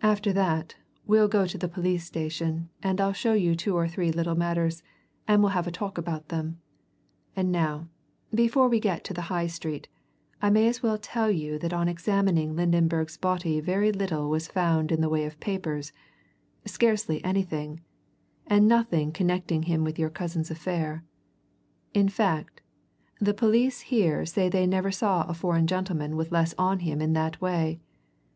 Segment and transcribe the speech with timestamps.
[0.00, 0.76] After that
[1.08, 4.84] we'll go to the police station and I'll show you two or three little matters,
[5.26, 6.60] and we'll have a talk about them.
[7.34, 7.88] And now,
[8.32, 9.88] before we get to the High Street,
[10.40, 14.92] I may as well tell you that on examining Lydenberg's body very little was found
[14.92, 15.90] in the way of papers
[16.64, 17.80] scarcely anything,
[18.46, 21.02] and nothing connecting him with your cousin's affair
[21.92, 22.60] in fact,
[23.20, 27.14] the police here say they never saw a foreign gentleman with less on him in
[27.14, 27.80] that way.